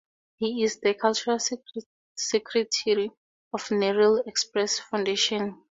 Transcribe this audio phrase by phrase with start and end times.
[0.37, 3.11] He is the cultural secretary
[3.53, 5.61] of the Narail Express Foundation.